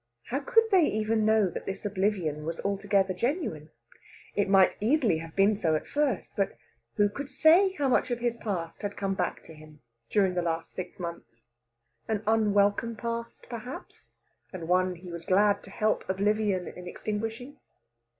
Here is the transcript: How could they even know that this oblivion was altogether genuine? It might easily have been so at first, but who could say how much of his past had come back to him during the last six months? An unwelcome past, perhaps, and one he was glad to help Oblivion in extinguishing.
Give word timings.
How 0.31 0.39
could 0.39 0.63
they 0.71 0.87
even 0.87 1.25
know 1.25 1.47
that 1.51 1.67
this 1.67 1.85
oblivion 1.85 2.43
was 2.43 2.59
altogether 2.61 3.13
genuine? 3.13 3.69
It 4.35 4.49
might 4.49 4.75
easily 4.79 5.19
have 5.19 5.35
been 5.35 5.55
so 5.55 5.75
at 5.75 5.85
first, 5.85 6.31
but 6.35 6.57
who 6.95 7.07
could 7.07 7.29
say 7.29 7.73
how 7.73 7.87
much 7.87 8.09
of 8.09 8.17
his 8.17 8.35
past 8.35 8.81
had 8.81 8.97
come 8.97 9.13
back 9.13 9.43
to 9.43 9.53
him 9.53 9.81
during 10.09 10.33
the 10.33 10.41
last 10.41 10.71
six 10.73 10.97
months? 10.99 11.45
An 12.07 12.23
unwelcome 12.25 12.95
past, 12.95 13.45
perhaps, 13.47 14.09
and 14.51 14.67
one 14.67 14.95
he 14.95 15.11
was 15.11 15.23
glad 15.23 15.61
to 15.65 15.69
help 15.69 16.03
Oblivion 16.09 16.67
in 16.67 16.87
extinguishing. 16.87 17.57